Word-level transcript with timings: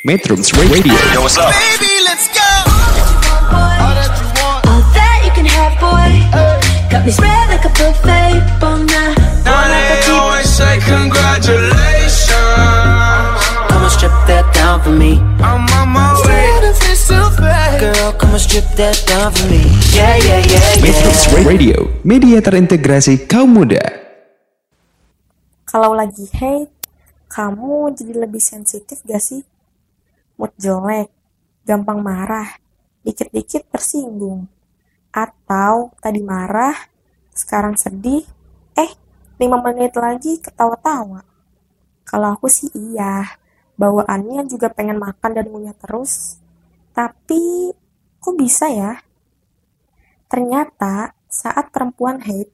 Metrums 0.00 0.48
Radio 0.56 0.96
Yo, 1.12 1.20
what's 1.20 1.36
up? 1.36 1.52
Baby, 1.52 2.00
let's 2.08 2.32
go. 2.32 2.40
All 3.52 4.80
that 4.96 5.20
you 5.20 5.32
can 5.36 5.44
have, 5.44 5.76
boy. 5.76 6.24
Got 6.88 7.04
me 7.04 7.12
spread 7.12 7.52
like 7.52 7.68
a 7.68 7.72
buffet, 7.76 8.40
bon. 8.56 8.88
Now 8.88 9.68
they 9.68 10.00
always 10.08 10.48
say 10.48 10.80
congratulations. 10.88 12.32
Come 13.68 13.84
and 13.84 13.92
strip 13.92 14.16
that 14.24 14.48
down 14.56 14.80
for 14.80 14.88
me. 14.88 15.20
I'm 15.44 15.68
on 15.76 15.92
my 15.92 16.16
way. 16.24 16.48
Girl, 17.76 18.16
come 18.16 18.32
and 18.32 18.40
strip 18.40 18.64
that 18.80 18.96
down 19.04 19.36
for 19.36 19.44
me. 19.52 19.68
Yeah, 19.92 20.16
yeah, 20.16 20.40
yeah, 20.48 20.80
Metrums 20.80 21.28
yeah. 21.28 21.44
Radio 21.44 21.76
Media 22.08 22.40
terintegrasi 22.40 23.28
kaum 23.28 23.52
muda 23.52 23.84
Kalau 25.68 25.92
lagi 25.92 26.24
hate, 26.32 26.72
kamu 27.28 27.92
jadi 27.92 28.24
lebih 28.24 28.40
sensitif 28.40 29.04
gak 29.04 29.20
sih? 29.20 29.49
Mood 30.40 30.56
jelek, 30.56 31.12
gampang 31.68 32.00
marah, 32.00 32.56
dikit-dikit 33.04 33.68
tersinggung. 33.68 34.48
Atau 35.12 35.92
tadi 36.00 36.24
marah, 36.24 36.72
sekarang 37.36 37.76
sedih, 37.76 38.24
eh 38.72 38.88
5 39.36 39.60
menit 39.60 39.92
lagi 40.00 40.40
ketawa-tawa. 40.40 41.28
Kalau 42.08 42.28
aku 42.32 42.48
sih 42.48 42.72
iya, 42.72 43.36
bawaannya 43.76 44.48
juga 44.48 44.72
pengen 44.72 44.96
makan 44.96 45.36
dan 45.36 45.44
ngunyah 45.52 45.76
terus. 45.76 46.40
Tapi, 46.96 47.76
kok 48.16 48.36
bisa 48.40 48.72
ya? 48.72 48.96
Ternyata, 50.24 51.12
saat 51.28 51.68
perempuan 51.68 52.24
hate, 52.24 52.48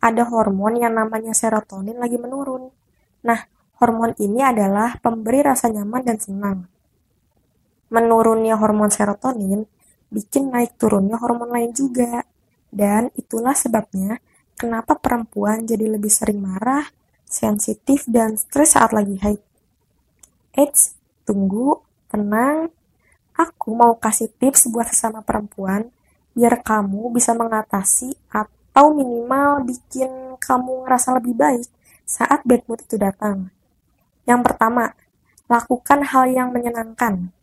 ada 0.00 0.28
hormon 0.28 0.76
yang 0.76 0.92
namanya 0.92 1.32
serotonin 1.32 1.96
lagi 1.96 2.20
menurun. 2.20 2.68
Nah, 3.24 3.48
hormon 3.80 4.12
ini 4.20 4.44
adalah 4.44 5.00
pemberi 5.00 5.40
rasa 5.40 5.72
nyaman 5.72 6.04
dan 6.04 6.20
senang. 6.20 6.58
Menurunnya 7.90 8.54
hormon 8.56 8.88
serotonin 8.88 9.66
bikin 10.10 10.50
naik 10.50 10.78
turunnya 10.78 11.18
hormon 11.18 11.50
lain 11.50 11.74
juga. 11.74 12.24
Dan 12.70 13.10
itulah 13.18 13.54
sebabnya 13.58 14.22
kenapa 14.54 14.94
perempuan 14.94 15.66
jadi 15.66 15.90
lebih 15.90 16.10
sering 16.10 16.38
marah, 16.38 16.86
sensitif, 17.26 18.06
dan 18.06 18.38
stres 18.38 18.78
saat 18.78 18.94
lagi 18.94 19.18
haid. 19.18 19.42
Eits, 20.54 20.94
tunggu, 21.26 21.82
tenang. 22.06 22.70
Aku 23.34 23.74
mau 23.74 23.98
kasih 23.98 24.30
tips 24.38 24.70
buat 24.70 24.86
sesama 24.90 25.24
perempuan 25.24 25.90
biar 26.30 26.62
kamu 26.62 27.10
bisa 27.10 27.34
mengatasi 27.34 28.14
atau 28.30 28.94
minimal 28.94 29.66
bikin 29.66 30.38
kamu 30.38 30.86
ngerasa 30.86 31.18
lebih 31.18 31.34
baik 31.34 31.66
saat 32.06 32.42
bad 32.46 32.62
mood 32.66 32.82
itu 32.82 32.98
datang. 32.98 33.50
Yang 34.26 34.40
pertama, 34.46 34.94
lakukan 35.50 36.06
hal 36.06 36.30
yang 36.30 36.54
menyenangkan. 36.54 37.34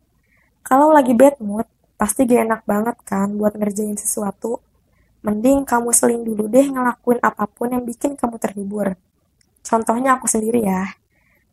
Kalau 0.68 0.92
lagi 0.92 1.16
bad 1.16 1.40
mood, 1.40 1.64
pasti 1.96 2.28
gak 2.28 2.44
enak 2.44 2.62
banget 2.68 3.00
kan 3.08 3.32
buat 3.40 3.56
ngerjain 3.56 3.96
sesuatu. 3.96 4.60
Mending 5.24 5.64
kamu 5.64 5.96
seling 5.96 6.28
dulu 6.28 6.52
deh 6.52 6.68
ngelakuin 6.68 7.24
apa 7.24 7.48
pun 7.48 7.72
yang 7.72 7.88
bikin 7.88 8.20
kamu 8.20 8.36
terhibur. 8.36 9.00
Contohnya 9.64 10.20
aku 10.20 10.28
sendiri 10.28 10.68
ya. 10.68 10.92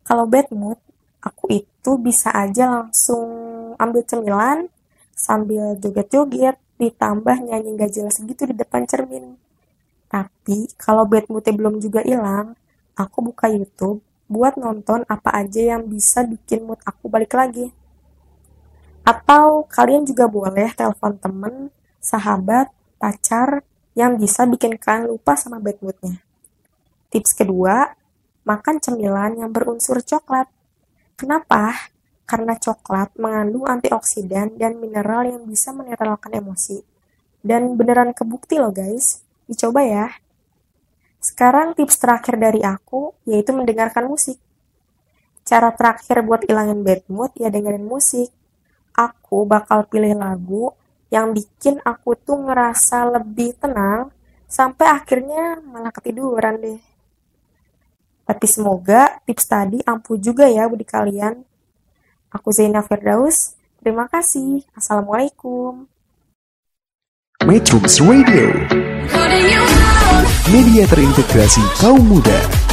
Kalau 0.03 0.27
bad 0.27 0.51
mood, 0.51 0.83
aku 1.23 1.63
itu 1.63 1.91
bisa 1.95 2.35
aja 2.35 2.67
langsung 2.67 3.31
ambil 3.79 4.03
cemilan 4.03 4.67
sambil 5.15 5.79
joget-joget 5.79 6.59
ditambah 6.83 7.39
nyanyi 7.39 7.79
gak 7.79 7.95
jelas 7.95 8.19
gitu 8.19 8.51
di 8.51 8.55
depan 8.59 8.83
cermin. 8.83 9.39
Tapi 10.11 10.75
kalau 10.75 11.07
bad 11.07 11.31
moodnya 11.31 11.55
belum 11.55 11.79
juga 11.79 12.03
hilang, 12.03 12.59
aku 12.99 13.31
buka 13.31 13.47
YouTube 13.47 14.03
buat 14.27 14.59
nonton 14.59 15.07
apa 15.07 15.39
aja 15.39 15.79
yang 15.79 15.87
bisa 15.87 16.27
bikin 16.27 16.67
mood 16.67 16.83
aku 16.83 17.07
balik 17.07 17.31
lagi. 17.39 17.71
Atau 19.05 19.69
kalian 19.69 20.09
juga 20.09 20.25
boleh 20.25 20.73
telepon 20.73 21.21
temen, 21.21 21.69
sahabat, 22.01 22.73
pacar 22.97 23.61
yang 23.93 24.17
bisa 24.17 24.49
bikin 24.49 24.81
kalian 24.81 25.13
lupa 25.13 25.37
sama 25.37 25.61
bad 25.61 25.77
moodnya. 25.85 26.25
Tips 27.13 27.37
kedua, 27.37 27.93
makan 28.49 28.81
cemilan 28.81 29.39
yang 29.39 29.53
berunsur 29.53 30.01
coklat. 30.01 30.49
Kenapa? 31.21 31.93
Karena 32.25 32.57
coklat 32.57 33.13
mengandung 33.21 33.69
antioksidan 33.69 34.57
dan 34.57 34.81
mineral 34.81 35.29
yang 35.29 35.45
bisa 35.45 35.71
menetralkan 35.77 36.33
emosi. 36.33 36.81
Dan 37.45 37.77
beneran 37.77 38.17
kebukti 38.17 38.57
loh 38.57 38.73
guys, 38.73 39.21
dicoba 39.45 39.85
ya. 39.85 40.07
Sekarang 41.21 41.77
tips 41.77 42.01
terakhir 42.01 42.41
dari 42.41 42.65
aku, 42.65 43.13
yaitu 43.29 43.53
mendengarkan 43.53 44.09
musik. 44.09 44.41
Cara 45.45 45.73
terakhir 45.77 46.25
buat 46.25 46.45
ilangin 46.49 46.81
bad 46.81 47.05
mood, 47.13 47.37
ya 47.37 47.53
dengerin 47.53 47.85
musik. 47.85 48.33
Aku 48.95 49.43
bakal 49.43 49.91
pilih 49.91 50.15
lagu 50.15 50.71
yang 51.11 51.35
bikin 51.35 51.83
aku 51.83 52.15
tuh 52.15 52.39
ngerasa 52.47 53.11
lebih 53.19 53.59
tenang, 53.59 54.15
sampai 54.47 54.87
akhirnya 54.87 55.59
malah 55.67 55.91
ketiduran 55.91 56.63
deh. 56.63 56.81
Tapi 58.25 58.47
semoga 58.47 59.19
tips 59.27 59.45
tadi 59.51 59.79
ampuh 59.83 60.17
juga 60.17 60.47
ya 60.47 60.71
budi 60.71 60.87
kalian. 60.87 61.43
Aku 62.31 62.55
Zainal 62.55 62.87
Firdaus, 62.87 63.59
terima 63.83 64.07
kasih. 64.07 64.63
Assalamualaikum. 64.79 65.87
Metrums 67.45 67.99
Radio. 68.01 68.49
Media 70.49 70.87
terintegrasi 70.87 71.63
kaum 71.83 72.01
muda 72.01 72.64